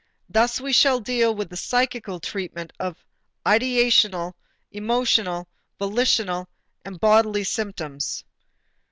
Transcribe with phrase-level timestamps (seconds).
[0.27, 3.05] Thus we shall deal with the psychical treatment of
[3.45, 4.33] ideational,
[4.71, 6.49] emotional, volitional,
[6.83, 8.23] and bodily symptoms.